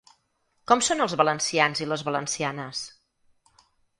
[0.71, 2.83] Com som els valencians i les valencianes?